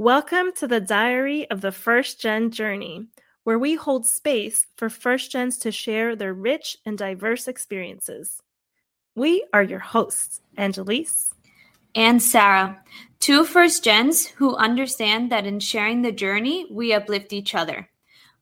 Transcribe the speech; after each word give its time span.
Welcome 0.00 0.52
to 0.56 0.66
the 0.66 0.80
Diary 0.80 1.46
of 1.50 1.60
the 1.60 1.72
First 1.72 2.22
Gen 2.22 2.50
Journey, 2.50 3.08
where 3.44 3.58
we 3.58 3.74
hold 3.74 4.06
space 4.06 4.66
for 4.78 4.88
first 4.88 5.30
gens 5.30 5.58
to 5.58 5.70
share 5.70 6.16
their 6.16 6.32
rich 6.32 6.78
and 6.86 6.96
diverse 6.96 7.46
experiences. 7.46 8.40
We 9.14 9.44
are 9.52 9.62
your 9.62 9.80
hosts, 9.80 10.40
Anyelis 10.56 11.34
and 11.94 12.22
Sara, 12.22 12.82
two 13.18 13.44
first 13.44 13.84
gens 13.84 14.26
who 14.26 14.56
understand 14.56 15.30
that 15.32 15.44
in 15.44 15.60
sharing 15.60 16.00
the 16.00 16.12
journey, 16.12 16.66
we 16.70 16.94
uplift 16.94 17.34
each 17.34 17.54
other. 17.54 17.90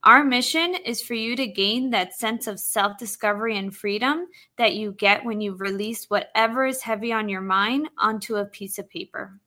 Our 0.05 0.23
mission 0.23 0.77
is 0.87 1.03
for 1.03 1.15
you 1.15 1.35
to 1.35 1.49
gain 1.49 1.91
that 1.91 2.15
sense 2.15 2.47
of 2.47 2.61
self 2.61 2.99
discovery 2.99 3.59
and 3.59 3.75
freedom 3.75 4.29
that 4.59 4.75
you 4.75 4.93
get 4.93 5.25
when 5.25 5.41
you 5.41 5.57
release 5.57 6.05
whatever 6.09 6.67
is 6.67 6.83
heavy 6.83 7.13
on 7.13 7.29
your 7.29 7.41
mind 7.41 7.89
onto 7.99 8.37
a 8.37 8.45
piece 8.45 8.79
of 8.79 8.89
paper. 8.89 9.41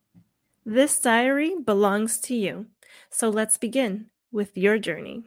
This 0.66 1.00
diary 1.00 1.56
belongs 1.66 2.20
to 2.22 2.36
you. 2.36 2.68
So 3.10 3.30
let's 3.30 3.58
begin 3.58 4.12
with 4.32 4.56
your 4.56 4.78
journey. 4.78 5.24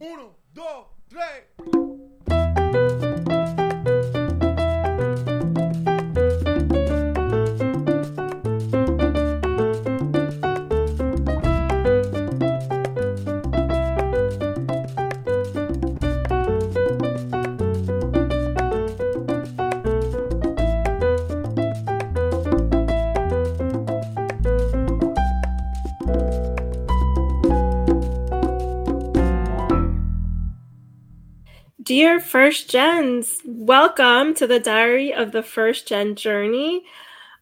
Uno, 0.00 0.36
dos, 0.54 0.86
tres. 1.10 1.91
Dear 31.94 32.20
First 32.20 32.70
Gens, 32.70 33.42
welcome 33.44 34.32
to 34.36 34.46
the 34.46 34.58
Diary 34.58 35.12
of 35.12 35.30
the 35.30 35.42
First 35.42 35.86
Gen 35.86 36.14
Journey. 36.14 36.84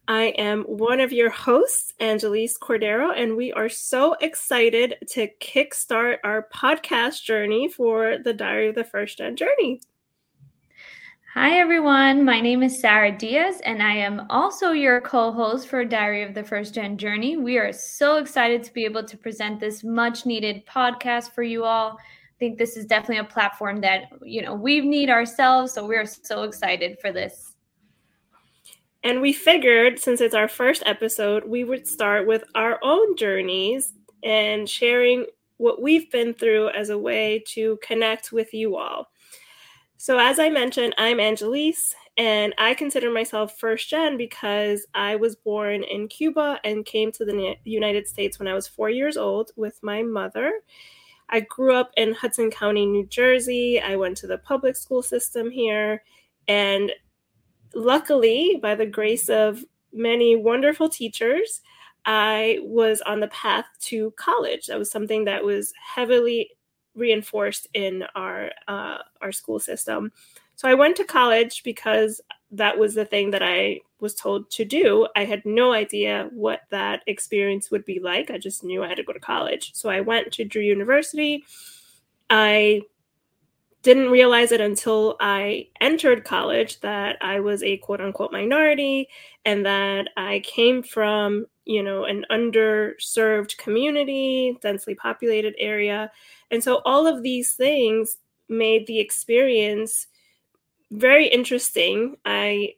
I 0.09 0.33
am 0.37 0.63
one 0.63 0.99
of 0.99 1.13
your 1.13 1.29
hosts, 1.29 1.93
Anyelis 2.01 2.59
Cordero, 2.59 3.17
and 3.17 3.37
we 3.37 3.53
are 3.53 3.69
so 3.69 4.17
excited 4.19 4.95
to 5.11 5.29
kickstart 5.39 6.17
our 6.25 6.49
podcast 6.53 7.23
journey 7.23 7.69
for 7.69 8.17
the 8.21 8.33
Diary 8.33 8.67
of 8.67 8.75
the 8.75 8.83
First 8.83 9.19
Gen 9.19 9.37
Journey. 9.37 9.79
Hi, 11.33 11.57
everyone. 11.57 12.25
My 12.25 12.41
name 12.41 12.61
is 12.61 12.77
Sara 12.77 13.17
Diaz, 13.17 13.61
and 13.63 13.81
I 13.81 13.93
am 13.93 14.25
also 14.29 14.71
your 14.71 14.99
co 14.99 15.31
host 15.31 15.69
for 15.69 15.85
Diary 15.85 16.23
of 16.23 16.33
the 16.33 16.43
First 16.43 16.73
Gen 16.73 16.97
Journey. 16.97 17.37
We 17.37 17.57
are 17.57 17.71
so 17.71 18.17
excited 18.17 18.63
to 18.63 18.73
be 18.73 18.83
able 18.83 19.05
to 19.05 19.17
present 19.17 19.61
this 19.61 19.81
much 19.81 20.25
needed 20.25 20.65
podcast 20.65 21.31
for 21.31 21.41
you 21.41 21.63
all 21.63 21.97
think 22.41 22.57
this 22.57 22.75
is 22.75 22.87
definitely 22.87 23.19
a 23.19 23.23
platform 23.23 23.79
that 23.81 24.05
you 24.23 24.41
know 24.41 24.55
we 24.55 24.81
need 24.81 25.11
ourselves 25.11 25.73
so 25.73 25.85
we're 25.85 26.07
so 26.07 26.41
excited 26.41 26.97
for 26.99 27.11
this. 27.11 27.53
And 29.03 29.21
we 29.21 29.31
figured 29.31 29.99
since 29.99 30.21
it's 30.21 30.33
our 30.33 30.47
first 30.47 30.81
episode 30.87 31.47
we 31.47 31.63
would 31.63 31.87
start 31.87 32.25
with 32.25 32.43
our 32.55 32.79
own 32.81 33.15
journeys 33.15 33.93
and 34.23 34.67
sharing 34.67 35.27
what 35.57 35.83
we've 35.83 36.09
been 36.11 36.33
through 36.33 36.69
as 36.69 36.89
a 36.89 36.97
way 36.97 37.43
to 37.49 37.77
connect 37.83 38.31
with 38.31 38.55
you 38.55 38.75
all. 38.75 39.11
So 39.97 40.17
as 40.17 40.39
i 40.39 40.49
mentioned 40.49 40.95
i'm 40.97 41.19
Anyelis 41.19 41.93
and 42.17 42.55
i 42.57 42.73
consider 42.73 43.11
myself 43.11 43.59
first 43.59 43.87
gen 43.87 44.17
because 44.17 44.87
i 44.95 45.15
was 45.15 45.35
born 45.35 45.83
in 45.83 46.07
cuba 46.07 46.59
and 46.63 46.87
came 46.87 47.11
to 47.11 47.23
the 47.23 47.55
united 47.65 48.07
states 48.07 48.39
when 48.39 48.47
i 48.47 48.53
was 48.55 48.67
four 48.67 48.89
years 48.89 49.15
old 49.15 49.51
with 49.55 49.77
my 49.83 50.01
mother 50.01 50.51
I 51.31 51.41
grew 51.41 51.73
up 51.73 51.91
in 51.97 52.13
Hudson 52.13 52.51
County, 52.51 52.85
New 52.85 53.05
Jersey. 53.07 53.79
I 53.79 53.95
went 53.95 54.17
to 54.17 54.27
the 54.27 54.37
public 54.37 54.75
school 54.75 55.01
system 55.01 55.49
here. 55.49 56.03
And 56.47 56.91
luckily, 57.73 58.59
by 58.61 58.75
the 58.75 58.85
grace 58.85 59.29
of 59.29 59.63
many 59.93 60.35
wonderful 60.35 60.89
teachers, 60.89 61.61
I 62.05 62.59
was 62.61 63.01
on 63.01 63.19
the 63.19 63.27
path 63.27 63.65
to 63.81 64.11
college. 64.11 64.67
That 64.67 64.79
was 64.79 64.91
something 64.91 65.25
that 65.25 65.43
was 65.43 65.71
heavily 65.79 66.49
reinforced 66.95 67.67
in 67.73 68.03
our 68.15 68.49
uh, 68.67 68.97
our 69.21 69.31
school 69.31 69.59
system. 69.59 70.11
So 70.55 70.67
I 70.67 70.73
went 70.73 70.97
to 70.97 71.03
college 71.05 71.63
because 71.63 72.21
that 72.51 72.77
was 72.77 72.95
the 72.95 73.05
thing 73.05 73.31
that 73.31 73.43
I 73.43 73.79
was 74.01 74.15
told 74.15 74.49
to 74.51 74.65
do. 74.65 75.07
I 75.15 75.25
had 75.25 75.45
no 75.45 75.73
idea 75.73 76.29
what 76.33 76.61
that 76.71 77.03
experience 77.07 77.71
would 77.71 77.85
be 77.85 77.99
like. 77.99 78.31
I 78.31 78.37
just 78.37 78.63
knew 78.63 78.83
I 78.83 78.87
had 78.87 78.97
to 78.97 79.03
go 79.03 79.13
to 79.13 79.19
college. 79.19 79.71
So 79.73 79.89
I 79.89 80.01
went 80.01 80.31
to 80.33 80.43
Drew 80.43 80.61
University. 80.61 81.45
I 82.29 82.81
didn't 83.83 84.11
realize 84.11 84.51
it 84.51 84.61
until 84.61 85.15
I 85.19 85.67
entered 85.79 86.23
college 86.23 86.79
that 86.81 87.17
I 87.21 87.39
was 87.39 87.63
a 87.63 87.77
quote 87.77 88.01
unquote 88.01 88.31
minority 88.31 89.07
and 89.45 89.65
that 89.65 90.09
I 90.17 90.41
came 90.45 90.83
from, 90.83 91.47
you 91.65 91.81
know, 91.81 92.05
an 92.05 92.25
underserved 92.31 93.57
community, 93.57 94.57
densely 94.61 94.93
populated 94.95 95.55
area. 95.57 96.11
And 96.51 96.63
so 96.63 96.81
all 96.85 97.07
of 97.07 97.23
these 97.23 97.53
things 97.53 98.17
made 98.49 98.85
the 98.85 98.99
experience 98.99 100.07
very 100.91 101.27
interesting. 101.27 102.17
I 102.25 102.75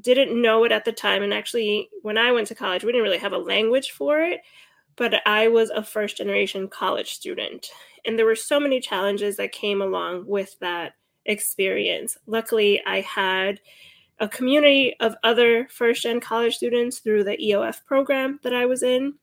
didn't 0.00 0.40
know 0.40 0.64
it 0.64 0.72
at 0.72 0.84
the 0.84 0.92
time. 0.92 1.22
And 1.22 1.32
actually, 1.32 1.88
when 2.02 2.18
I 2.18 2.32
went 2.32 2.48
to 2.48 2.54
college, 2.54 2.84
we 2.84 2.92
didn't 2.92 3.04
really 3.04 3.18
have 3.18 3.32
a 3.32 3.38
language 3.38 3.92
for 3.92 4.20
it, 4.20 4.40
but 4.96 5.26
I 5.26 5.48
was 5.48 5.70
a 5.70 5.82
first 5.82 6.16
generation 6.16 6.68
college 6.68 7.14
student. 7.14 7.68
And 8.04 8.18
there 8.18 8.26
were 8.26 8.36
so 8.36 8.60
many 8.60 8.80
challenges 8.80 9.36
that 9.36 9.52
came 9.52 9.80
along 9.80 10.26
with 10.26 10.58
that 10.60 10.94
experience. 11.26 12.18
Luckily, 12.26 12.82
I 12.86 13.00
had 13.00 13.60
a 14.20 14.28
community 14.28 14.94
of 15.00 15.16
other 15.24 15.66
first 15.70 16.02
gen 16.02 16.20
college 16.20 16.56
students 16.56 16.98
through 16.98 17.24
the 17.24 17.36
EOF 17.36 17.84
program 17.84 18.38
that 18.42 18.54
I 18.54 18.66
was 18.66 18.82
in. 18.82 19.14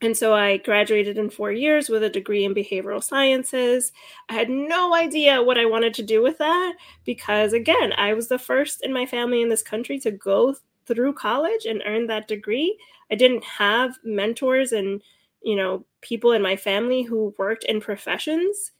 And 0.00 0.16
so 0.16 0.32
I 0.32 0.58
graduated 0.58 1.18
in 1.18 1.28
four 1.28 1.50
years 1.50 1.88
with 1.88 2.04
a 2.04 2.10
degree 2.10 2.44
in 2.44 2.54
behavioral 2.54 3.02
sciences. 3.02 3.92
I 4.28 4.34
had 4.34 4.48
no 4.48 4.94
idea 4.94 5.42
what 5.42 5.58
I 5.58 5.64
wanted 5.64 5.92
to 5.94 6.04
do 6.04 6.22
with 6.22 6.38
that 6.38 6.74
because, 7.04 7.52
again, 7.52 7.92
I 7.96 8.14
was 8.14 8.28
the 8.28 8.38
first 8.38 8.84
in 8.84 8.92
my 8.92 9.06
family 9.06 9.42
in 9.42 9.48
this 9.48 9.62
country 9.62 9.98
to 10.00 10.12
go 10.12 10.54
through 10.86 11.14
college 11.14 11.66
and 11.66 11.82
earn 11.84 12.06
that 12.06 12.28
degree. 12.28 12.78
I 13.10 13.16
didn't 13.16 13.44
have 13.44 13.98
mentors 14.04 14.72
and, 14.72 15.02
you 15.42 15.56
know, 15.56 15.84
people 16.00 16.32
in 16.32 16.42
my 16.42 16.54
family 16.54 17.02
who 17.02 17.34
worked 17.36 17.64
in 17.64 17.80
professions. 17.80 18.72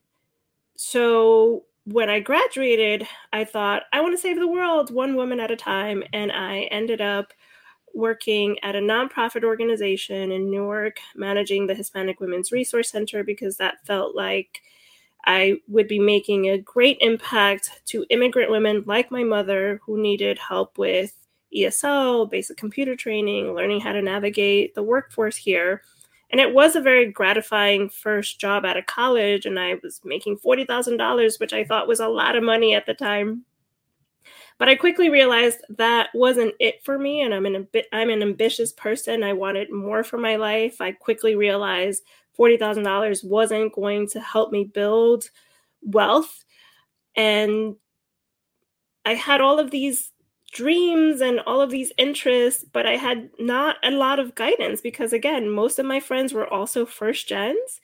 So 0.76 1.64
when 1.84 2.08
I 2.08 2.20
graduated, 2.20 3.08
I 3.32 3.44
thought, 3.44 3.84
I 3.92 4.00
want 4.00 4.14
to 4.14 4.20
save 4.20 4.38
the 4.38 4.46
world 4.46 4.94
one 4.94 5.16
woman 5.16 5.40
at 5.40 5.50
a 5.50 5.56
time. 5.56 6.04
And 6.12 6.30
I 6.30 6.68
ended 6.70 7.00
up 7.00 7.32
working 7.98 8.56
at 8.62 8.76
a 8.76 8.80
nonprofit 8.80 9.44
organization 9.44 10.32
in 10.32 10.50
Newark, 10.50 11.00
managing 11.16 11.66
the 11.66 11.74
Hispanic 11.74 12.20
Women's 12.20 12.52
Resource 12.52 12.90
Center, 12.90 13.24
because 13.24 13.56
that 13.56 13.84
felt 13.84 14.14
like 14.14 14.62
I 15.26 15.56
would 15.66 15.88
be 15.88 15.98
making 15.98 16.48
a 16.48 16.58
great 16.58 16.96
impact 17.00 17.82
to 17.86 18.06
immigrant 18.08 18.50
women 18.50 18.84
like 18.86 19.10
my 19.10 19.24
mother 19.24 19.80
who 19.84 20.00
needed 20.00 20.38
help 20.38 20.78
with 20.78 21.12
ESL, 21.54 22.30
basic 22.30 22.56
computer 22.56 22.94
training, 22.94 23.54
learning 23.54 23.80
how 23.80 23.92
to 23.92 24.00
navigate 24.00 24.74
the 24.74 24.82
workforce 24.82 25.36
here. 25.36 25.82
And 26.30 26.40
it 26.40 26.54
was 26.54 26.76
a 26.76 26.80
very 26.80 27.10
gratifying 27.10 27.88
first 27.88 28.38
job 28.38 28.64
out 28.64 28.76
of 28.76 28.86
college, 28.86 29.44
and 29.44 29.58
I 29.58 29.76
was 29.82 30.00
making 30.04 30.38
$40,000, 30.38 31.40
which 31.40 31.52
I 31.52 31.64
thought 31.64 31.88
was 31.88 32.00
a 32.00 32.08
lot 32.08 32.36
of 32.36 32.44
money 32.44 32.74
at 32.74 32.86
the 32.86 32.94
time. 32.94 33.44
But 34.58 34.68
I 34.68 34.74
quickly 34.74 35.08
realized 35.08 35.58
that 35.70 36.10
wasn't 36.14 36.54
it 36.60 36.82
for 36.84 36.98
me, 36.98 37.22
and 37.22 37.32
I'm 37.34 37.46
an 37.46 37.68
I'm 37.92 38.10
an 38.10 38.22
ambitious 38.22 38.72
person. 38.72 39.22
I 39.22 39.32
wanted 39.32 39.72
more 39.72 40.02
for 40.04 40.18
my 40.18 40.36
life. 40.36 40.80
I 40.80 40.92
quickly 40.92 41.36
realized 41.36 42.02
forty 42.34 42.56
thousand 42.56 42.84
dollars 42.84 43.22
wasn't 43.24 43.74
going 43.74 44.08
to 44.08 44.20
help 44.20 44.52
me 44.52 44.64
build 44.64 45.30
wealth, 45.82 46.44
and 47.16 47.76
I 49.04 49.14
had 49.14 49.40
all 49.40 49.58
of 49.58 49.70
these 49.70 50.12
dreams 50.52 51.20
and 51.20 51.40
all 51.40 51.60
of 51.60 51.70
these 51.70 51.92
interests, 51.98 52.64
but 52.72 52.86
I 52.86 52.96
had 52.96 53.30
not 53.38 53.76
a 53.84 53.90
lot 53.90 54.18
of 54.18 54.34
guidance 54.34 54.80
because, 54.80 55.12
again, 55.12 55.50
most 55.50 55.78
of 55.78 55.86
my 55.86 56.00
friends 56.00 56.32
were 56.32 56.46
also 56.52 56.86
first 56.86 57.28
gens. 57.28 57.80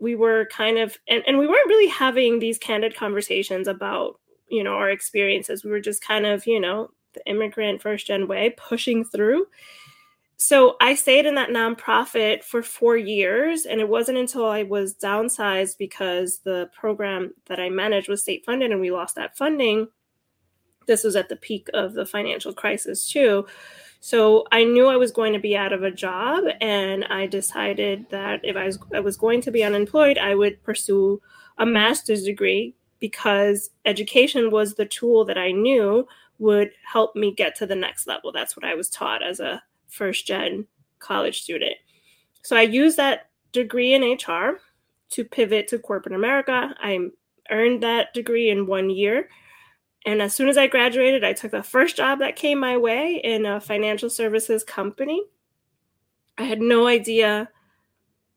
We 0.00 0.14
were 0.16 0.46
kind 0.52 0.78
of, 0.78 0.98
and, 1.08 1.22
and 1.26 1.38
we 1.38 1.46
weren't 1.46 1.68
really 1.68 1.88
having 1.88 2.38
these 2.38 2.58
candid 2.58 2.96
conversations 2.96 3.68
about 3.68 4.20
you 4.50 4.64
know 4.64 4.74
our 4.74 4.90
experiences. 4.90 5.64
We 5.64 5.70
were 5.70 5.80
just 5.80 6.04
kind 6.04 6.26
of 6.26 6.46
you 6.46 6.60
know 6.60 6.90
the 7.14 7.22
immigrant 7.26 7.82
first 7.82 8.06
gen 8.06 8.28
way 8.28 8.54
pushing 8.56 9.04
through. 9.04 9.46
So 10.36 10.76
i 10.80 10.94
stayed 10.94 11.26
in 11.26 11.34
that 11.34 11.50
nonprofit 11.50 12.42
for 12.42 12.62
four 12.62 12.96
years 12.96 13.66
and 13.66 13.78
it 13.78 13.88
wasn't 13.88 14.16
until 14.16 14.46
i 14.46 14.62
was 14.62 14.94
downsized 14.94 15.76
because 15.76 16.38
the 16.44 16.70
program 16.72 17.34
that 17.44 17.60
i 17.60 17.68
managed 17.68 18.08
was 18.08 18.22
state 18.22 18.44
funded 18.46 18.70
and 18.70 18.80
we 18.80 18.90
lost 18.90 19.16
that 19.16 19.36
funding. 19.36 19.88
This 20.86 21.04
was 21.04 21.14
at 21.14 21.28
the 21.28 21.36
peak 21.36 21.68
of 21.74 21.92
the 21.92 22.06
financial 22.06 22.54
crisis 22.54 23.10
too. 23.10 23.46
So 24.00 24.46
I 24.50 24.64
knew 24.64 24.86
I 24.86 24.96
was 24.96 25.12
going 25.12 25.34
to 25.34 25.38
be 25.38 25.56
out 25.56 25.74
of 25.74 25.82
a 25.82 25.90
job, 25.90 26.44
and 26.62 27.04
I 27.04 27.26
decided 27.26 28.06
that 28.10 28.40
if 28.42 28.56
I 28.56 28.64
was, 28.64 28.78
I 28.94 29.00
was 29.00 29.18
going 29.18 29.42
to 29.42 29.50
be 29.50 29.62
unemployed, 29.62 30.16
I 30.16 30.34
would 30.34 30.62
pursue 30.62 31.20
a 31.58 31.66
master's 31.66 32.24
degree 32.24 32.74
because 33.00 33.70
education 33.84 34.50
was 34.50 34.74
the 34.74 34.86
tool 34.86 35.24
that 35.24 35.38
I 35.38 35.50
knew 35.50 36.06
would 36.38 36.70
help 36.84 37.16
me 37.16 37.34
get 37.34 37.54
to 37.56 37.66
the 37.66 37.74
next 37.74 38.06
level. 38.06 38.32
That's 38.32 38.56
what 38.56 38.64
I 38.64 38.74
was 38.74 38.88
taught 38.88 39.22
as 39.22 39.40
a 39.40 39.62
first 39.88 40.26
gen 40.26 40.66
college 40.98 41.42
student. 41.42 41.74
So 42.42 42.56
I 42.56 42.62
used 42.62 42.96
that 42.96 43.28
degree 43.52 43.94
in 43.94 44.02
HR 44.02 44.60
to 45.10 45.24
pivot 45.24 45.68
to 45.68 45.78
corporate 45.78 46.14
America. 46.14 46.74
I 46.78 47.08
earned 47.50 47.82
that 47.82 48.14
degree 48.14 48.50
in 48.50 48.66
one 48.66 48.90
year. 48.90 49.28
And 50.06 50.22
as 50.22 50.34
soon 50.34 50.48
as 50.48 50.56
I 50.56 50.66
graduated, 50.66 51.24
I 51.24 51.34
took 51.34 51.50
the 51.50 51.62
first 51.62 51.96
job 51.96 52.20
that 52.20 52.36
came 52.36 52.58
my 52.58 52.76
way 52.76 53.20
in 53.22 53.44
a 53.44 53.60
financial 53.60 54.08
services 54.08 54.64
company. 54.64 55.22
I 56.38 56.44
had 56.44 56.60
no 56.60 56.86
idea 56.86 57.50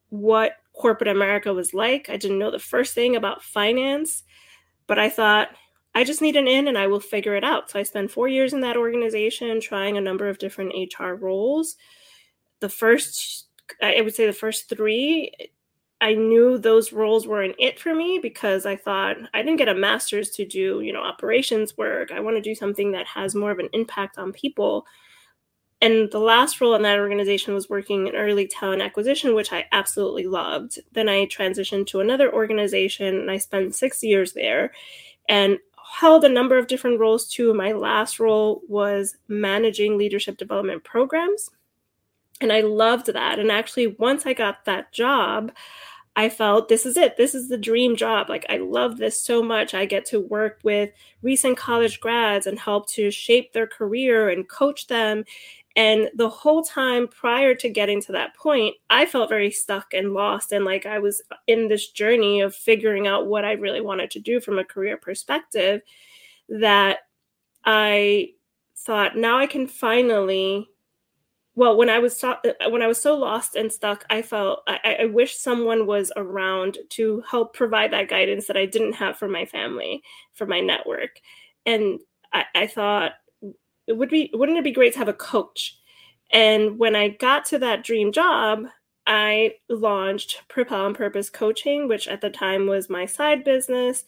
what 0.10 0.58
corporate 0.74 1.10
America 1.10 1.54
was 1.54 1.74
like. 1.74 2.10
I 2.10 2.18
didn't 2.18 2.40
know 2.40 2.52
the 2.52 2.60
first 2.60 2.94
thing 2.94 3.16
about 3.16 3.44
finance, 3.44 4.24
but 4.88 5.00
I 5.00 5.10
thought, 5.10 5.50
I 5.96 6.04
just 6.04 6.22
need 6.22 6.36
an 6.36 6.48
in 6.48 6.68
and 6.68 6.78
I 6.78 6.88
will 6.88 7.00
figure 7.00 7.36
it 7.36 7.44
out. 7.44 7.70
So 7.70 7.80
I 7.80 7.84
spent 7.84 8.12
four 8.12 8.28
years 8.28 8.54
in 8.54 8.62
that 8.62 8.78
organization 8.78 9.62
trying 9.62 9.98
a 9.98 10.02
number 10.02 10.28
of 10.28 10.40
different 10.40 10.74
HR 10.74 11.14
roles. 11.14 11.76
The 12.62 12.70
first, 12.70 13.46
I 13.82 14.02
would 14.02 14.16
say 14.16 14.26
the 14.26 14.34
first 14.34 14.70
three, 14.70 15.32
I 16.02 16.16
knew 16.16 16.58
those 16.58 16.92
roles 16.92 17.28
weren't 17.28 17.56
it 17.60 17.80
for 17.80 17.94
me 17.94 18.20
because 18.22 18.66
I 18.66 18.76
thought 18.76 19.18
I 19.34 19.42
didn't 19.42 19.60
get 19.60 19.70
a 19.70 19.76
master's 19.76 20.32
to 20.32 20.46
do, 20.46 20.82
you 20.82 20.92
know, 20.92 21.04
operations 21.04 21.78
work. 21.78 22.12
I 22.12 22.20
want 22.20 22.36
to 22.38 22.42
do 22.42 22.56
something 22.56 22.92
that 22.92 23.06
has 23.06 23.36
more 23.36 23.52
of 23.52 23.60
an 23.60 23.70
impact 23.72 24.18
on 24.18 24.34
people. 24.34 24.86
And 25.84 26.10
the 26.12 26.20
last 26.20 26.62
role 26.62 26.76
in 26.76 26.82
that 26.84 26.98
organization 26.98 27.54
was 27.54 27.70
working 27.70 28.08
in 28.08 28.16
early 28.16 28.48
talent 28.48 28.82
acquisition, 28.82 29.36
which 29.36 29.52
I 29.52 29.66
absolutely 29.74 30.28
loved. 30.28 30.80
Then 30.94 31.10
I 31.10 31.26
transitioned 31.26 31.88
to 31.88 32.00
another 32.00 32.34
organization 32.34 33.20
and 33.20 33.30
I 33.30 33.38
spent 33.38 33.76
six 33.76 34.02
years 34.02 34.32
there 34.32 34.72
and 35.28 35.58
held 36.00 36.24
a 36.24 36.30
number 36.30 36.58
of 36.58 36.68
different 36.68 37.02
roles 37.02 37.28
too. 37.28 37.54
My 37.54 37.74
last 37.74 38.18
role 38.18 38.62
was 38.70 39.18
managing 39.28 39.98
leadership 39.98 40.38
development 40.38 40.86
programs. 40.86 41.50
And 42.40 42.54
I 42.54 42.62
loved 42.62 43.08
that. 43.08 43.38
And 43.38 43.52
actually, 43.52 43.88
once 43.88 44.26
I 44.26 44.32
got 44.32 44.64
that 44.64 44.94
job, 44.94 45.52
I 46.16 46.30
felt 46.30 46.70
this 46.70 46.86
is 46.86 46.96
it. 46.96 47.18
This 47.18 47.34
is 47.34 47.50
the 47.50 47.58
dream 47.58 47.96
job. 47.96 48.30
Like, 48.30 48.46
I 48.48 48.58
love 48.58 48.98
this 48.98 49.20
so 49.20 49.42
much. 49.42 49.74
I 49.74 49.86
get 49.86 50.06
to 50.08 50.20
work 50.20 50.60
with 50.64 50.92
recent 51.24 51.58
college 51.58 52.00
grads 52.00 52.46
and 52.46 52.60
help 52.60 52.88
to 52.92 53.10
shape 53.10 53.52
their 53.52 53.66
career 53.66 54.30
and 54.30 54.48
coach 54.48 54.88
them. 54.88 55.26
And 55.76 56.10
the 56.16 56.30
whole 56.30 56.64
time 56.64 57.08
prior 57.08 57.56
to 57.56 57.70
getting 57.70 58.00
to 58.04 58.12
that 58.12 58.36
point, 58.36 58.76
I 58.90 59.06
felt 59.06 59.30
very 59.30 59.50
stuck 59.50 59.94
and 59.94 60.14
lost. 60.14 60.52
And 60.52 60.66
like 60.66 60.86
I 60.86 61.00
was 61.00 61.22
in 61.48 61.68
this 61.68 61.90
journey 61.90 62.42
of 62.42 62.56
figuring 62.56 63.08
out 63.08 63.26
what 63.26 63.44
I 63.44 63.54
really 63.54 63.82
wanted 63.82 64.12
to 64.12 64.20
do 64.20 64.40
from 64.40 64.60
a 64.60 64.66
career 64.66 64.98
perspective. 64.98 65.82
That 66.50 67.00
I 67.66 68.34
thought, 68.78 69.18
now 69.18 69.40
I 69.40 69.48
can 69.48 69.68
finally 69.68 70.68
well 71.56 71.78
when 71.78 71.90
i 71.90 72.00
was 72.00 72.18
so, 72.18 72.36
when 72.70 72.82
i 72.82 72.88
was 72.88 73.00
so 73.00 73.16
lost 73.16 73.56
and 73.56 73.72
stuck 73.72 74.06
i 74.10 74.22
felt 74.22 74.64
I, 74.68 74.98
I 75.02 75.06
wish 75.06 75.38
someone 75.38 75.86
was 75.86 76.12
around 76.16 76.80
to 76.92 77.24
help 77.30 77.54
provide 77.54 77.92
that 77.94 78.10
guidance 78.10 78.48
that 78.48 78.58
i 78.58 78.66
didn't 78.66 78.94
have 78.94 79.18
for 79.18 79.28
my 79.28 79.46
family 79.46 80.02
for 80.34 80.48
my 80.48 80.60
network 80.60 81.20
and 81.66 82.00
I, 82.34 82.46
I 82.56 82.68
thought 82.68 83.14
it 83.88 83.94
would 83.94 84.10
be 84.10 84.30
wouldn't 84.34 84.58
it 84.58 84.64
be 84.64 84.72
great 84.72 84.94
to 84.94 85.00
have 85.00 85.08
a 85.08 85.14
coach? 85.14 85.78
And 86.32 86.80
when 86.80 86.96
i 86.96 87.10
got 87.10 87.46
to 87.46 87.60
that 87.60 87.84
dream 87.84 88.12
job 88.12 88.66
i 89.08 89.54
launched 89.70 90.42
propel 90.50 90.86
on 90.86 90.94
purpose 90.94 91.30
coaching 91.30 91.88
which 91.88 92.08
at 92.08 92.22
the 92.22 92.30
time 92.30 92.68
was 92.68 92.90
my 92.90 93.06
side 93.06 93.44
business. 93.44 94.06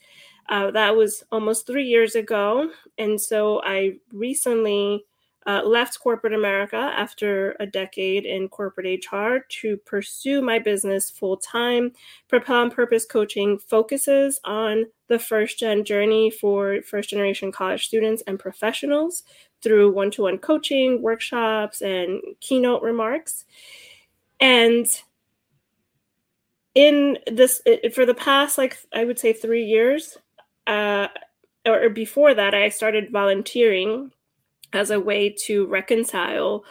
Uh, 0.48 0.70
that 0.72 0.96
was 0.96 1.24
almost 1.32 1.66
three 1.66 1.86
years 1.86 2.16
ago. 2.16 2.70
And 2.98 3.20
so 3.20 3.62
i 3.64 3.98
recently 4.12 5.06
uh, 5.48 5.62
left 5.64 6.00
corporate 6.00 6.34
America 6.34 6.76
after 6.76 7.56
a 7.60 7.68
decade 7.68 8.26
in 8.26 8.50
corporate 8.50 9.06
HR 9.12 9.38
to 9.48 9.78
pursue 9.78 10.42
my 10.42 10.58
business 10.58 11.10
full 11.10 11.38
time. 11.38 11.92
Propel 12.28 12.58
on 12.58 12.72
Purpose 12.72 13.06
Coaching 13.06 13.60
focuses 13.60 14.40
on 14.44 14.86
the 15.08 15.20
first 15.20 15.60
gen 15.60 15.86
journey 15.86 16.32
for 16.32 16.82
first 16.82 17.12
generation 17.12 17.52
college 17.52 17.86
students 17.86 18.24
and 18.26 18.40
professionals 18.40 19.24
through 19.62 19.92
one 19.92 20.12
to 20.12 20.24
one 20.24 20.38
coaching, 20.38 21.02
workshops, 21.02 21.82
and 21.82 22.22
keynote 22.40 22.82
remarks. 22.82 23.46
And 24.40 24.86
in 26.74 27.18
this, 27.28 27.62
for 27.94 28.06
the 28.06 28.14
past, 28.14 28.58
like, 28.58 28.78
I 28.94 29.06
would 29.06 29.18
say 29.18 29.34
three 29.34 29.64
years, 29.64 30.18
uh, 30.68 31.08
or 31.66 31.90
before 31.90 32.34
that, 32.34 32.54
I 32.54 32.70
started 32.70 33.12
volunteering 33.12 34.12
as 34.74 34.92
a 34.92 35.00
way 35.00 35.30
to 35.30 35.66
reconcile 35.68 36.64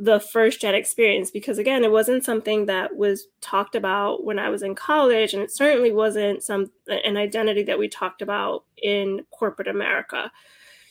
the 0.00 0.20
first 0.20 0.60
gen 0.60 0.76
experience 0.76 1.30
because 1.30 1.58
again 1.58 1.82
it 1.82 1.90
wasn't 1.90 2.24
something 2.24 2.66
that 2.66 2.96
was 2.96 3.26
talked 3.40 3.74
about 3.74 4.24
when 4.24 4.38
i 4.38 4.48
was 4.48 4.62
in 4.62 4.74
college 4.74 5.34
and 5.34 5.42
it 5.42 5.50
certainly 5.50 5.90
wasn't 5.90 6.40
some 6.40 6.70
an 6.86 7.16
identity 7.16 7.64
that 7.64 7.78
we 7.78 7.88
talked 7.88 8.22
about 8.22 8.64
in 8.80 9.20
corporate 9.32 9.66
america 9.66 10.30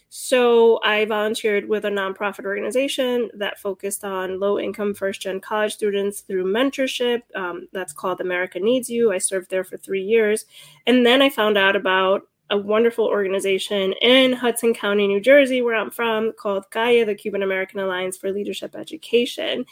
so 0.09 0.79
i 0.83 1.03
volunteered 1.05 1.67
with 1.67 1.83
a 1.85 1.89
nonprofit 1.89 2.45
organization 2.45 3.29
that 3.33 3.59
focused 3.59 4.03
on 4.05 4.39
low 4.39 4.57
income 4.57 4.93
first 4.93 5.21
gen 5.21 5.39
college 5.41 5.73
students 5.73 6.21
through 6.21 6.45
mentorship 6.45 7.21
um, 7.35 7.67
that's 7.73 7.93
called 7.93 8.21
america 8.21 8.59
needs 8.59 8.89
you. 8.89 9.11
I 9.11 9.17
served 9.17 9.49
there 9.49 9.63
for 9.63 9.77
three 9.77 10.03
years. 10.03 10.45
And 10.85 11.05
then 11.05 11.21
i 11.21 11.29
found 11.29 11.57
out 11.57 11.75
about 11.75 12.23
a 12.49 12.57
wonderful 12.57 13.05
organization 13.05 13.93
in 14.01 14.31
Hudson 14.31 14.73
County, 14.73 15.05
New 15.07 15.19
Jersey, 15.19 15.61
where 15.61 15.75
I'm 15.75 15.91
from, 15.91 16.31
called 16.39 16.63
Gaia, 16.71 17.05
the 17.05 17.15
Cuban 17.15 17.43
American 17.43 17.79
Alliance 17.81 18.15
for 18.15 18.31
Leadership 18.31 18.73
Education. 18.73 19.65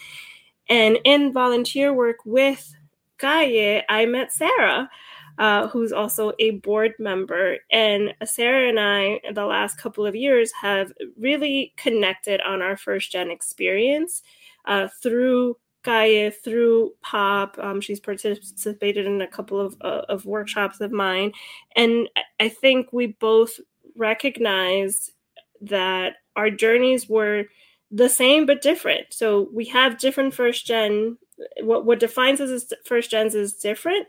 And 0.67 0.97
in 1.05 1.31
volunteer 1.31 1.93
work 1.93 2.17
with 2.25 2.75
Gaia, 3.17 3.83
I 3.87 4.05
met 4.07 4.33
Sara, 4.33 4.89
uh, 5.37 5.67
who's 5.67 5.91
also 5.91 6.31
a 6.39 6.51
board 6.51 6.93
member. 6.99 7.57
And 7.71 8.13
Sara 8.23 8.69
and 8.69 8.79
I, 8.79 9.19
the 9.33 9.45
last 9.45 9.77
couple 9.77 10.05
of 10.05 10.15
years, 10.15 10.51
have 10.53 10.91
really 11.19 11.73
connected 11.77 12.41
on 12.41 12.61
our 12.61 12.77
first 12.77 13.11
gen 13.11 13.31
experience 13.31 14.21
uh, 14.65 14.87
through 15.01 15.57
Gaia 15.85 16.31
through 16.31 16.93
Pop. 17.01 17.57
Um, 17.59 17.79
she's 17.79 17.99
participated 17.99 19.05
in 19.05 19.21
a 19.21 19.27
couple 19.27 19.61
of, 19.61 19.77
uh, 19.81 20.01
of 20.09 20.25
workshops 20.25 20.81
of 20.81 20.91
mine. 20.91 21.31
And 21.75 22.09
I 22.39 22.49
think 22.49 22.91
we 22.91 23.07
both 23.07 23.59
recognize 23.95 25.11
that 25.61 26.15
our 26.35 26.49
journeys 26.49 27.07
were 27.07 27.45
the 27.91 28.09
same 28.09 28.45
but 28.47 28.61
different. 28.61 29.05
So 29.11 29.47
we 29.53 29.65
have 29.65 29.99
different 29.99 30.33
first 30.33 30.65
gen. 30.65 31.17
What, 31.61 31.85
what 31.85 31.99
defines 31.99 32.41
us 32.41 32.49
as 32.49 32.73
first 32.83 33.11
gens 33.11 33.35
is 33.35 33.53
different, 33.53 34.07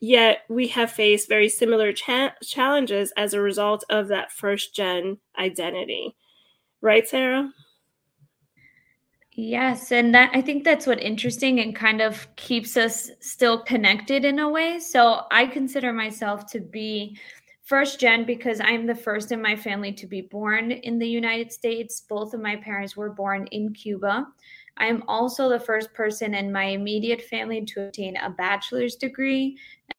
yet 0.00 0.44
we 0.48 0.68
have 0.68 0.90
faced 0.90 1.28
very 1.28 1.48
similar 1.48 1.92
cha- 1.92 2.34
challenges 2.42 3.12
as 3.16 3.34
a 3.34 3.40
result 3.40 3.84
of 3.90 4.08
that 4.08 4.32
first 4.32 4.74
gen 4.74 5.18
identity. 5.38 6.16
Right, 6.80 7.08
Sara? 7.08 7.50
Yes, 9.32 9.92
and 9.92 10.12
that 10.16 10.30
I 10.34 10.40
think 10.40 10.64
that's 10.64 10.86
what 10.86 11.00
interesting 11.00 11.60
and 11.60 11.74
kind 11.74 12.00
of 12.00 12.26
keeps 12.34 12.76
us 12.76 13.10
still 13.20 13.62
connected 13.62 14.24
in 14.24 14.40
a 14.40 14.48
way. 14.50 14.80
So 14.80 15.26
I 15.30 15.46
consider 15.46 15.92
myself 15.92 16.46
to 16.46 16.60
be 16.60 17.16
first 17.62 18.00
gen 18.00 18.24
because 18.24 18.60
I'm 18.60 18.84
the 18.84 18.96
first 18.96 19.30
in 19.30 19.40
my 19.40 19.54
family 19.54 19.92
to 19.92 20.08
be 20.08 20.22
born 20.22 20.72
in 20.72 20.98
the 20.98 21.06
United 21.06 21.52
States. 21.52 22.00
Both 22.08 22.34
of 22.34 22.40
my 22.40 22.56
parents 22.56 22.96
were 22.96 23.10
born 23.10 23.46
in 23.52 23.72
Cuba. 23.72 24.26
I 24.78 24.86
am 24.86 25.04
also 25.06 25.48
the 25.48 25.60
first 25.60 25.92
person 25.94 26.34
in 26.34 26.50
my 26.50 26.64
immediate 26.64 27.22
family 27.22 27.64
to 27.64 27.86
obtain 27.86 28.16
a 28.16 28.30
bachelor's 28.30 28.96
degree 28.96 29.56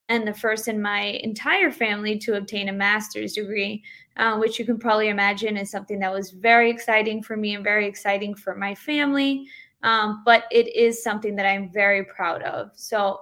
and 0.10 0.28
the 0.28 0.34
first 0.34 0.68
in 0.68 0.82
my 0.82 1.20
entire 1.24 1.72
family 1.72 2.18
to 2.18 2.36
obtain 2.36 2.70
a 2.70 2.74
master's 2.74 3.34
degree, 3.34 3.84
uh, 4.18 4.38
which 4.38 4.58
you 4.60 4.66
can 4.66 4.80
probably 4.80 5.10
imagine 5.10 5.56
is 5.56 5.70
something 5.70 6.00
that 6.00 6.12
was 6.12 6.32
very 6.32 6.70
exciting 6.70 7.22
for 7.22 7.38
me 7.38 7.54
and 7.54 7.64
very 7.64 7.88
exciting 7.88 8.34
for 8.36 8.56
my 8.56 8.74
family. 8.76 9.48
Um, 9.84 10.24
but 10.26 10.44
it 10.52 10.76
is 10.76 11.02
something 11.02 11.36
that 11.36 11.46
I'm 11.46 11.72
very 11.72 12.04
proud 12.04 12.42
of. 12.42 12.72
So, 12.74 13.22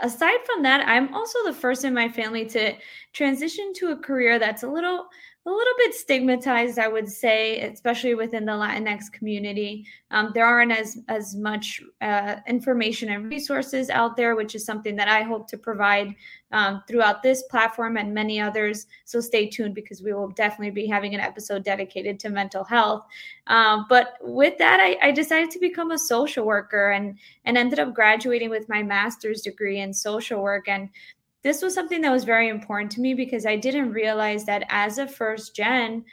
aside 0.00 0.38
from 0.44 0.62
that, 0.64 0.88
I'm 0.88 1.14
also 1.14 1.38
the 1.44 1.52
first 1.52 1.84
in 1.84 1.94
my 1.94 2.08
family 2.08 2.46
to 2.46 2.74
transition 3.12 3.72
to 3.76 3.92
a 3.92 3.96
career 3.96 4.40
that's 4.40 4.64
a 4.64 4.68
little 4.68 5.06
a 5.46 5.50
little 5.50 5.74
bit 5.76 5.94
stigmatized, 5.94 6.78
I 6.78 6.88
would 6.88 7.08
say, 7.08 7.60
especially 7.60 8.14
within 8.14 8.46
the 8.46 8.52
Latinx 8.52 9.12
community. 9.12 9.86
Um, 10.10 10.30
there 10.32 10.46
aren't 10.46 10.72
as 10.72 10.96
as 11.08 11.36
much 11.36 11.82
uh, 12.00 12.36
information 12.46 13.10
and 13.10 13.30
resources 13.30 13.90
out 13.90 14.16
there, 14.16 14.36
which 14.36 14.54
is 14.54 14.64
something 14.64 14.96
that 14.96 15.08
I 15.08 15.20
hope 15.20 15.46
to 15.48 15.58
provide 15.58 16.14
um, 16.50 16.82
throughout 16.88 17.22
this 17.22 17.42
platform 17.50 17.98
and 17.98 18.14
many 18.14 18.40
others. 18.40 18.86
So 19.04 19.20
stay 19.20 19.50
tuned 19.50 19.74
because 19.74 20.02
we 20.02 20.14
will 20.14 20.28
definitely 20.30 20.70
be 20.70 20.86
having 20.86 21.14
an 21.14 21.20
episode 21.20 21.62
dedicated 21.62 22.18
to 22.20 22.30
mental 22.30 22.64
health. 22.64 23.04
Um, 23.46 23.84
but 23.90 24.14
with 24.22 24.56
that, 24.58 24.80
I, 24.80 25.08
I 25.08 25.10
decided 25.10 25.50
to 25.50 25.58
become 25.58 25.90
a 25.90 25.98
social 25.98 26.46
worker 26.46 26.92
and 26.92 27.18
and 27.44 27.58
ended 27.58 27.80
up 27.80 27.92
graduating 27.92 28.48
with 28.48 28.66
my 28.70 28.82
master's 28.82 29.42
degree 29.42 29.80
in 29.80 29.92
social 29.92 30.40
work 30.40 30.68
and 30.68 30.88
this 31.44 31.60
was 31.60 31.74
something 31.74 32.00
that 32.00 32.10
was 32.10 32.24
very 32.24 32.48
important 32.48 32.90
to 32.92 33.00
me 33.00 33.12
because 33.14 33.44
I 33.44 33.54
didn't 33.54 33.92
realize 33.92 34.46
that 34.46 34.64
as 34.70 34.96
a 34.98 35.06
first 35.06 35.54
gen, 35.54 36.04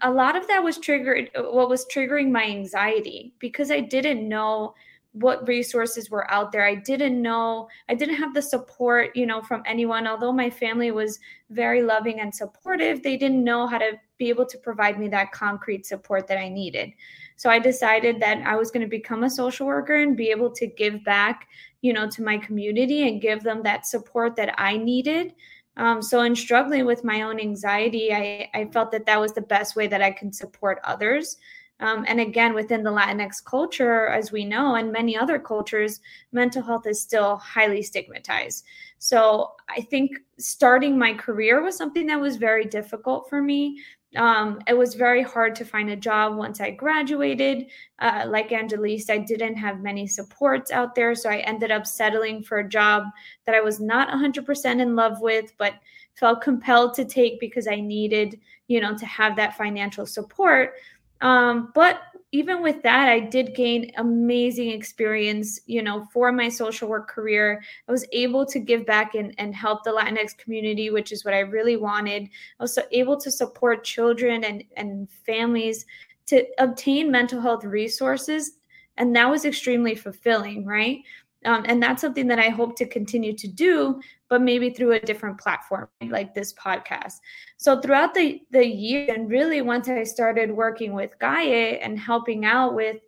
a 0.00 0.10
lot 0.10 0.36
of 0.36 0.46
that 0.46 0.62
was 0.62 0.78
triggered, 0.78 1.30
what 1.34 1.68
was 1.68 1.86
triggering 1.86 2.30
my 2.30 2.44
anxiety 2.44 3.34
because 3.40 3.70
I 3.70 3.80
didn't 3.80 4.26
know 4.28 4.74
what 5.12 5.46
resources 5.46 6.08
were 6.08 6.30
out 6.30 6.52
there. 6.52 6.64
I 6.64 6.76
didn't 6.76 7.20
know, 7.20 7.68
I 7.88 7.94
didn't 7.94 8.14
have 8.14 8.32
the 8.32 8.40
support, 8.40 9.14
you 9.14 9.26
know, 9.26 9.42
from 9.42 9.62
anyone. 9.66 10.06
Although 10.06 10.32
my 10.32 10.48
family 10.48 10.90
was 10.90 11.18
very 11.50 11.82
loving 11.82 12.20
and 12.20 12.34
supportive, 12.34 13.02
they 13.02 13.16
didn't 13.16 13.44
know 13.44 13.66
how 13.66 13.78
to 13.78 13.92
be 14.18 14.28
able 14.28 14.46
to 14.46 14.58
provide 14.58 14.98
me 14.98 15.08
that 15.08 15.32
concrete 15.32 15.84
support 15.84 16.26
that 16.28 16.38
I 16.38 16.48
needed. 16.48 16.92
So 17.36 17.50
I 17.50 17.58
decided 17.58 18.20
that 18.20 18.46
I 18.46 18.56
was 18.56 18.70
going 18.70 18.82
to 18.82 18.88
become 18.88 19.24
a 19.24 19.30
social 19.30 19.66
worker 19.66 19.96
and 19.96 20.16
be 20.16 20.30
able 20.30 20.50
to 20.52 20.66
give 20.66 21.04
back 21.04 21.48
you 21.82 21.92
know 21.92 22.08
to 22.08 22.22
my 22.22 22.38
community 22.38 23.06
and 23.08 23.20
give 23.20 23.42
them 23.42 23.62
that 23.62 23.86
support 23.86 24.34
that 24.36 24.54
i 24.58 24.76
needed. 24.76 25.34
Um, 25.76 26.02
so 26.02 26.20
in 26.20 26.36
struggling 26.36 26.84
with 26.84 27.04
my 27.04 27.22
own 27.22 27.38
anxiety 27.38 28.12
I, 28.12 28.48
I 28.54 28.66
felt 28.66 28.90
that 28.92 29.06
that 29.06 29.20
was 29.20 29.32
the 29.32 29.42
best 29.42 29.76
way 29.76 29.86
that 29.88 30.02
i 30.02 30.10
can 30.10 30.32
support 30.32 30.80
others. 30.84 31.36
Um, 31.80 32.04
and 32.06 32.20
again 32.20 32.54
within 32.54 32.84
the 32.84 32.90
latinx 32.90 33.44
culture 33.44 34.06
as 34.06 34.30
we 34.30 34.44
know 34.44 34.76
and 34.76 34.92
many 34.92 35.16
other 35.16 35.38
cultures 35.38 36.00
mental 36.30 36.62
health 36.62 36.86
is 36.86 37.00
still 37.00 37.36
highly 37.36 37.82
stigmatized. 37.82 38.64
So 38.98 39.52
i 39.68 39.80
think 39.80 40.10
starting 40.38 40.96
my 40.96 41.12
career 41.14 41.62
was 41.62 41.76
something 41.76 42.06
that 42.06 42.20
was 42.20 42.36
very 42.36 42.64
difficult 42.64 43.28
for 43.28 43.42
me 43.42 43.78
um, 44.16 44.60
it 44.66 44.76
was 44.76 44.94
very 44.94 45.22
hard 45.22 45.54
to 45.56 45.64
find 45.64 45.90
a 45.90 45.96
job 45.96 46.36
once 46.36 46.60
I 46.60 46.70
graduated. 46.70 47.66
Uh, 47.98 48.24
like 48.26 48.50
Anyelis, 48.50 49.08
I 49.08 49.18
didn't 49.18 49.56
have 49.56 49.80
many 49.80 50.06
supports 50.06 50.70
out 50.70 50.94
there. 50.94 51.14
So 51.14 51.30
I 51.30 51.38
ended 51.38 51.70
up 51.70 51.86
settling 51.86 52.42
for 52.42 52.58
a 52.58 52.68
job 52.68 53.04
that 53.46 53.54
I 53.54 53.60
was 53.60 53.80
not 53.80 54.10
100% 54.10 54.80
in 54.80 54.94
love 54.96 55.20
with, 55.20 55.52
but 55.56 55.74
felt 56.14 56.42
compelled 56.42 56.94
to 56.94 57.04
take 57.04 57.40
because 57.40 57.66
I 57.66 57.76
needed, 57.76 58.38
you 58.68 58.80
know, 58.80 58.96
to 58.96 59.06
have 59.06 59.34
that 59.36 59.56
financial 59.56 60.04
support. 60.04 60.74
Um, 61.22 61.70
but 61.74 62.02
even 62.32 62.62
with 62.62 62.82
that, 62.82 63.10
I 63.10 63.20
did 63.20 63.54
gain 63.54 63.92
amazing 63.98 64.70
experience, 64.70 65.60
you 65.66 65.82
know, 65.82 66.06
for 66.12 66.32
my 66.32 66.48
social 66.48 66.88
work 66.88 67.06
career. 67.08 67.62
I 67.86 67.92
was 67.92 68.06
able 68.10 68.46
to 68.46 68.58
give 68.58 68.86
back 68.86 69.14
and, 69.14 69.34
and 69.36 69.54
help 69.54 69.84
the 69.84 69.90
Latinx 69.90 70.38
community, 70.38 70.88
which 70.88 71.12
is 71.12 71.26
what 71.26 71.34
I 71.34 71.40
really 71.40 71.76
wanted. 71.76 72.30
I 72.58 72.62
was 72.62 72.78
able 72.90 73.18
to 73.20 73.30
support 73.30 73.84
children 73.84 74.44
and, 74.44 74.64
and 74.78 75.10
families 75.26 75.84
to 76.26 76.46
obtain 76.58 77.10
mental 77.10 77.40
health 77.40 77.64
resources. 77.64 78.52
And 78.96 79.14
that 79.14 79.28
was 79.28 79.44
extremely 79.44 79.94
fulfilling, 79.94 80.64
right? 80.64 81.00
Um, 81.44 81.64
and 81.66 81.82
that's 81.82 82.00
something 82.00 82.26
that 82.28 82.38
I 82.38 82.48
hope 82.48 82.76
to 82.76 82.86
continue 82.86 83.32
to 83.34 83.48
do, 83.48 84.00
but 84.28 84.42
maybe 84.42 84.70
through 84.70 84.92
a 84.92 85.00
different 85.00 85.38
platform 85.38 85.88
like 86.08 86.34
this 86.34 86.52
podcast. 86.54 87.14
So 87.56 87.80
throughout 87.80 88.14
the, 88.14 88.42
the 88.50 88.64
year, 88.64 89.12
and 89.12 89.30
really 89.30 89.60
once 89.62 89.88
I 89.88 90.04
started 90.04 90.50
working 90.50 90.92
with 90.92 91.18
Gaia 91.18 91.78
and 91.82 91.98
helping 91.98 92.44
out 92.44 92.74
with 92.74 92.98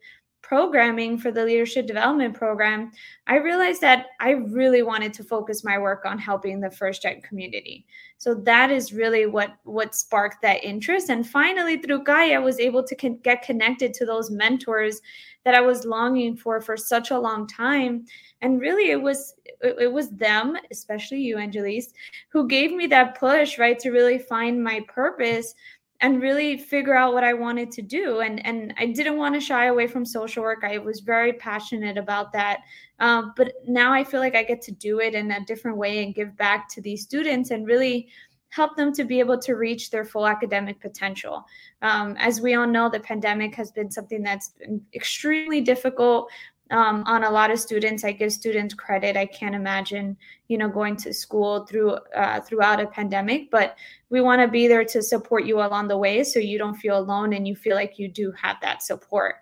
programming 0.46 1.16
for 1.16 1.32
the 1.32 1.42
leadership 1.42 1.86
development 1.86 2.34
program, 2.34 2.92
I 3.26 3.36
realized 3.36 3.80
that 3.80 4.08
I 4.20 4.32
really 4.32 4.82
wanted 4.82 5.14
to 5.14 5.24
focus 5.24 5.64
my 5.64 5.78
work 5.78 6.04
on 6.04 6.18
helping 6.18 6.60
the 6.60 6.70
first 6.70 7.02
gen 7.02 7.22
community. 7.22 7.86
So 8.18 8.34
that 8.34 8.70
is 8.70 8.92
really 8.92 9.26
what 9.26 9.56
what 9.64 9.94
sparked 9.94 10.42
that 10.42 10.62
interest. 10.62 11.08
And 11.08 11.26
finally, 11.26 11.78
through 11.78 12.04
Gaia, 12.04 12.34
I 12.34 12.38
was 12.38 12.60
able 12.60 12.84
to 12.84 12.94
con- 12.94 13.20
get 13.22 13.42
connected 13.42 13.94
to 13.94 14.04
those 14.04 14.30
mentors 14.30 15.00
that 15.44 15.54
I 15.54 15.60
was 15.60 15.86
longing 15.86 16.36
for 16.36 16.60
for 16.60 16.76
such 16.76 17.10
a 17.10 17.18
long 17.18 17.46
time. 17.46 18.04
And 18.42 18.60
really, 18.60 18.90
it 18.90 19.00
was 19.00 19.34
it, 19.62 19.76
it 19.80 19.92
was 19.92 20.10
them, 20.10 20.58
especially 20.70 21.20
you, 21.20 21.36
Anyelis, 21.36 21.86
who 22.28 22.46
gave 22.46 22.70
me 22.72 22.86
that 22.88 23.18
push, 23.18 23.58
right, 23.58 23.78
to 23.78 23.90
really 23.90 24.18
find 24.18 24.62
my 24.62 24.80
purpose 24.88 25.54
and 26.00 26.20
really 26.20 26.56
figure 26.56 26.96
out 26.96 27.14
what 27.14 27.24
I 27.24 27.34
wanted 27.34 27.70
to 27.72 27.82
do. 27.82 28.20
And 28.20 28.44
and 28.44 28.74
I 28.78 28.86
didn't 28.86 29.16
want 29.16 29.34
to 29.34 29.40
shy 29.40 29.66
away 29.66 29.86
from 29.86 30.04
social 30.04 30.42
work. 30.42 30.64
I 30.64 30.78
was 30.78 31.00
very 31.00 31.32
passionate 31.32 31.96
about 31.96 32.32
that. 32.32 32.60
Um, 33.00 33.32
but 33.36 33.52
now 33.66 33.92
I 33.92 34.04
feel 34.04 34.20
like 34.20 34.36
I 34.36 34.42
get 34.42 34.62
to 34.62 34.72
do 34.72 35.00
it 35.00 35.14
in 35.14 35.30
a 35.30 35.44
different 35.44 35.78
way 35.78 36.04
and 36.04 36.14
give 36.14 36.36
back 36.36 36.68
to 36.70 36.80
these 36.80 37.02
students 37.02 37.50
and 37.50 37.66
really 37.66 38.08
help 38.50 38.76
them 38.76 38.92
to 38.92 39.04
be 39.04 39.18
able 39.18 39.36
to 39.36 39.54
reach 39.54 39.90
their 39.90 40.04
full 40.04 40.28
academic 40.28 40.80
potential. 40.80 41.44
Um, 41.82 42.14
as 42.18 42.40
we 42.40 42.54
all 42.54 42.68
know, 42.68 42.88
the 42.88 43.00
pandemic 43.00 43.52
has 43.56 43.72
been 43.72 43.90
something 43.90 44.22
that's 44.22 44.50
been 44.50 44.80
extremely 44.94 45.60
difficult 45.60 46.30
um, 46.74 47.04
on 47.06 47.22
a 47.22 47.30
lot 47.30 47.52
of 47.52 47.60
students. 47.60 48.02
I 48.02 48.10
give 48.10 48.32
students 48.32 48.74
credit. 48.74 49.16
I 49.16 49.26
can't 49.26 49.54
imagine, 49.54 50.16
you 50.48 50.58
know, 50.58 50.68
going 50.68 50.96
to 50.96 51.14
school 51.14 51.66
through 51.66 51.92
uh, 52.16 52.40
throughout 52.40 52.80
a 52.80 52.86
pandemic, 52.86 53.50
but 53.52 53.76
we 54.10 54.20
want 54.20 54.42
to 54.42 54.48
be 54.48 54.66
there 54.66 54.84
to 54.86 55.00
support 55.00 55.44
you 55.44 55.60
along 55.60 55.86
the 55.86 55.96
way, 55.96 56.24
so 56.24 56.40
you 56.40 56.58
don't 56.58 56.74
feel 56.74 56.98
alone 56.98 57.32
and 57.32 57.46
you 57.46 57.54
feel 57.54 57.76
like 57.76 57.98
you 57.98 58.08
do 58.08 58.32
have 58.32 58.56
that 58.60 58.82
support. 58.82 59.36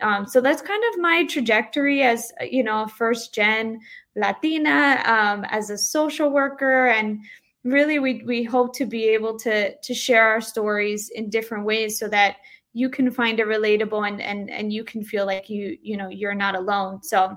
Um, 0.00 0.26
so 0.26 0.40
that's 0.40 0.62
kind 0.62 0.82
of 0.90 1.00
my 1.00 1.26
trajectory 1.26 2.02
as 2.02 2.32
you 2.40 2.62
know, 2.62 2.86
first 2.86 3.34
gen 3.34 3.80
Latina, 4.16 5.02
um, 5.04 5.44
as 5.50 5.68
a 5.68 5.76
social 5.76 6.30
worker, 6.30 6.86
and 6.88 7.20
really 7.62 7.98
we 7.98 8.22
we 8.24 8.42
hope 8.42 8.74
to 8.76 8.86
be 8.86 9.04
able 9.04 9.38
to 9.40 9.76
to 9.76 9.92
share 9.92 10.26
our 10.26 10.40
stories 10.40 11.10
in 11.10 11.28
different 11.28 11.66
ways 11.66 11.98
so 11.98 12.08
that 12.08 12.36
you 12.72 12.88
can 12.88 13.10
find 13.10 13.40
it 13.40 13.46
relatable 13.46 14.06
and 14.08 14.20
and 14.20 14.50
and 14.50 14.72
you 14.72 14.84
can 14.84 15.02
feel 15.02 15.26
like 15.26 15.48
you 15.50 15.76
you 15.82 15.96
know 15.96 16.08
you're 16.08 16.34
not 16.34 16.54
alone 16.54 17.02
so 17.02 17.36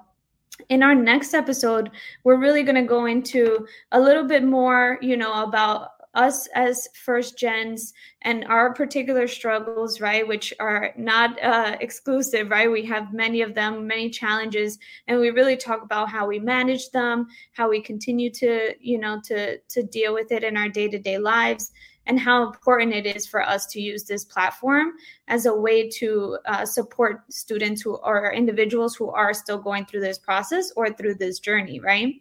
in 0.70 0.84
our 0.84 0.94
next 0.94 1.34
episode 1.34 1.90
we're 2.24 2.40
really 2.40 2.64
going 2.64 2.76
to 2.76 2.84
go 2.84 3.06
into 3.06 3.66
a 3.92 4.00
little 4.00 4.26
bit 4.26 4.44
more 4.44 5.00
you 5.02 5.18
know 5.18 5.44
about 5.44 5.90
us 6.14 6.48
as 6.54 6.88
first 6.94 7.38
gens 7.38 7.94
and 8.22 8.46
our 8.46 8.74
particular 8.74 9.28
struggles, 9.28 10.00
right, 10.00 10.28
which 10.28 10.54
are 10.60 10.94
not 10.96 11.42
uh, 11.42 11.76
exclusive, 11.82 12.50
right? 12.50 12.72
We 12.72 12.86
have 12.86 13.14
many 13.14 13.42
of 13.42 13.56
them, 13.56 13.88
many 13.88 14.10
challenges, 14.10 14.78
and 15.08 15.20
we 15.20 15.32
really 15.32 15.58
talk 15.58 15.82
about 15.82 16.10
how 16.10 16.28
we 16.28 16.40
manage 16.40 16.92
them, 16.92 17.28
how 17.54 17.70
we 17.70 17.82
continue 17.82 18.30
to, 18.32 18.76
you 18.80 19.00
know, 19.00 19.20
to 19.26 19.58
to 19.58 19.84
deal 19.84 20.14
with 20.14 20.32
it 20.32 20.44
in 20.44 20.56
our 20.56 20.70
day 20.70 20.88
to 20.88 21.00
day 21.00 21.18
lives, 21.18 21.72
and 22.06 22.20
how 22.20 22.46
important 22.46 22.94
it 22.94 23.06
is 23.06 23.26
for 23.26 23.42
us 23.42 23.66
to 23.68 23.82
use 23.82 24.04
this 24.04 24.26
platform 24.26 24.94
as 25.28 25.46
a 25.46 25.54
way 25.54 25.90
to 25.90 26.38
uh, 26.46 26.66
support 26.66 27.22
students 27.32 27.82
who 27.82 27.98
are 28.00 28.34
individuals 28.34 28.96
who 28.96 29.10
are 29.10 29.34
still 29.34 29.58
going 29.58 29.86
through 29.86 30.02
this 30.02 30.18
process 30.18 30.72
or 30.76 30.92
through 30.92 31.16
this 31.16 31.40
journey, 31.40 31.80
right? 31.80 32.16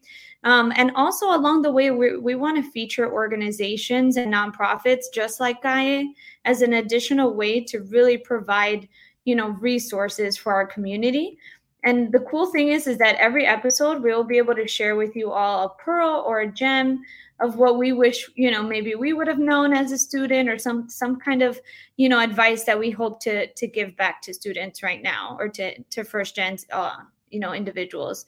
Um, 0.44 0.72
and 0.76 0.90
also 0.94 1.26
along 1.36 1.62
the 1.62 1.70
way, 1.70 1.90
we, 1.90 2.16
we 2.16 2.34
want 2.34 2.62
to 2.62 2.70
feature 2.70 3.12
organizations 3.12 4.16
and 4.16 4.32
nonprofits 4.32 5.04
just 5.14 5.38
like 5.38 5.62
Gaia 5.62 6.04
as 6.44 6.62
an 6.62 6.74
additional 6.74 7.34
way 7.34 7.60
to 7.64 7.80
really 7.82 8.18
provide, 8.18 8.88
you 9.24 9.36
know, 9.36 9.50
resources 9.50 10.36
for 10.36 10.52
our 10.52 10.66
community. 10.66 11.38
And 11.84 12.12
the 12.12 12.20
cool 12.20 12.46
thing 12.46 12.68
is, 12.68 12.86
is 12.86 12.98
that 12.98 13.16
every 13.16 13.44
episode 13.46 14.02
we'll 14.02 14.24
be 14.24 14.38
able 14.38 14.54
to 14.54 14.68
share 14.68 14.94
with 14.94 15.16
you 15.16 15.32
all 15.32 15.64
a 15.64 15.82
pearl 15.82 16.22
or 16.26 16.40
a 16.40 16.52
gem 16.52 17.02
of 17.40 17.56
what 17.56 17.76
we 17.76 17.92
wish, 17.92 18.30
you 18.36 18.50
know, 18.50 18.62
maybe 18.62 18.94
we 18.94 19.12
would 19.12 19.26
have 19.26 19.38
known 19.38 19.72
as 19.72 19.90
a 19.90 19.98
student 19.98 20.48
or 20.48 20.58
some 20.58 20.88
some 20.88 21.18
kind 21.18 21.42
of, 21.42 21.60
you 21.96 22.08
know, 22.08 22.20
advice 22.20 22.64
that 22.64 22.78
we 22.78 22.90
hope 22.90 23.20
to 23.20 23.48
to 23.54 23.66
give 23.66 23.96
back 23.96 24.22
to 24.22 24.32
students 24.32 24.82
right 24.82 25.02
now 25.02 25.36
or 25.40 25.48
to 25.48 25.76
to 25.82 26.04
first 26.04 26.36
gen, 26.36 26.56
uh, 26.70 26.96
you 27.30 27.40
know, 27.40 27.52
individuals. 27.52 28.26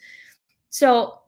So 0.70 1.20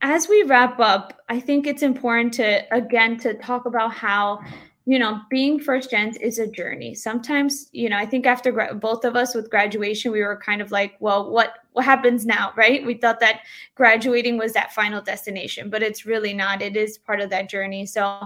as 0.00 0.28
we 0.28 0.42
wrap 0.44 0.80
up, 0.80 1.20
I 1.28 1.38
think 1.38 1.66
it's 1.66 1.82
important 1.82 2.32
to 2.34 2.74
again 2.74 3.18
to 3.18 3.34
talk 3.34 3.66
about 3.66 3.92
how 3.92 4.40
you 4.86 4.98
know 4.98 5.20
being 5.28 5.60
first 5.60 5.90
gens 5.90 6.16
is 6.16 6.38
a 6.38 6.46
journey. 6.46 6.94
Sometimes, 6.94 7.68
you 7.72 7.90
know, 7.90 7.98
I 7.98 8.06
think 8.06 8.26
after 8.26 8.52
gra- 8.52 8.74
both 8.74 9.04
of 9.04 9.16
us 9.16 9.34
with 9.34 9.50
graduation, 9.50 10.12
we 10.12 10.22
were 10.22 10.40
kind 10.42 10.62
of 10.62 10.70
like, 10.70 10.94
well, 11.00 11.30
what 11.30 11.58
what 11.74 11.84
happens 11.84 12.24
now, 12.24 12.52
right? 12.56 12.84
We 12.84 12.94
thought 12.94 13.20
that 13.20 13.42
graduating 13.74 14.38
was 14.38 14.52
that 14.54 14.72
final 14.72 15.02
destination, 15.02 15.70
but 15.70 15.82
it's 15.82 16.06
really 16.06 16.32
not. 16.32 16.62
It 16.62 16.76
is 16.76 16.98
part 16.98 17.20
of 17.20 17.30
that 17.30 17.50
journey. 17.50 17.84
So 17.86 18.20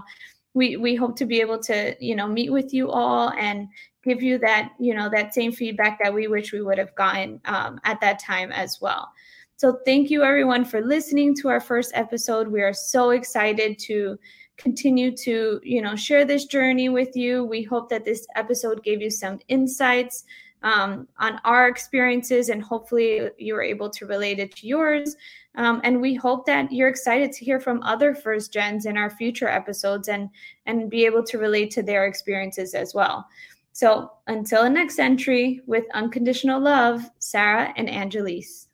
we 0.54 0.76
we 0.76 0.94
hope 0.94 1.16
to 1.16 1.26
be 1.26 1.40
able 1.40 1.58
to 1.64 1.96
you 2.00 2.14
know 2.14 2.26
meet 2.26 2.50
with 2.50 2.72
you 2.72 2.90
all 2.90 3.32
and 3.38 3.68
give 4.04 4.22
you 4.22 4.38
that 4.38 4.72
you 4.78 4.94
know 4.94 5.10
that 5.10 5.34
same 5.34 5.52
feedback 5.52 5.98
that 6.02 6.14
we 6.14 6.28
wish 6.28 6.52
we 6.52 6.62
would 6.62 6.78
have 6.78 6.94
gotten 6.94 7.40
um, 7.44 7.78
at 7.84 8.00
that 8.00 8.18
time 8.18 8.50
as 8.52 8.78
well 8.80 9.12
so 9.58 9.80
thank 9.84 10.08
you 10.08 10.22
everyone 10.22 10.64
for 10.64 10.80
listening 10.80 11.34
to 11.38 11.48
our 11.48 11.58
first 11.58 11.90
episode. 11.94 12.46
We 12.46 12.62
are 12.62 12.72
so 12.72 13.10
excited 13.10 13.76
to 13.80 14.16
continue 14.56 15.16
to, 15.16 15.58
you 15.64 15.82
know, 15.82 15.96
share 15.96 16.24
this 16.24 16.44
journey 16.44 16.88
with 16.88 17.16
you. 17.16 17.44
We 17.44 17.64
hope 17.64 17.88
that 17.88 18.04
this 18.04 18.24
episode 18.36 18.84
gave 18.84 19.02
you 19.02 19.10
some 19.10 19.40
insights 19.48 20.22
um, 20.62 21.08
on 21.18 21.40
our 21.44 21.68
experiences, 21.68 22.48
and 22.48 22.62
hopefully 22.62 23.30
you 23.38 23.54
were 23.54 23.62
able 23.62 23.90
to 23.90 24.06
relate 24.06 24.38
it 24.38 24.54
to 24.56 24.66
yours. 24.66 25.16
Um, 25.54 25.80
and 25.82 26.00
we 26.00 26.14
hope 26.14 26.46
that 26.46 26.70
you're 26.70 26.88
excited 26.88 27.32
to 27.32 27.44
hear 27.44 27.58
from 27.58 27.82
other 27.82 28.14
first 28.14 28.52
gens 28.52 28.86
in 28.86 28.96
our 28.96 29.10
future 29.10 29.48
episodes 29.48 30.08
and 30.08 30.30
and 30.66 30.90
be 30.90 31.04
able 31.04 31.24
to 31.24 31.38
relate 31.38 31.70
to 31.72 31.82
their 31.82 32.06
experiences 32.06 32.74
as 32.74 32.94
well. 32.94 33.26
So 33.72 34.12
until 34.26 34.62
the 34.62 34.70
next 34.70 34.98
entry, 34.98 35.60
with 35.66 35.84
unconditional 35.94 36.60
love, 36.60 37.10
Sara 37.18 37.72
and 37.76 37.88
Anyelis. 37.88 38.67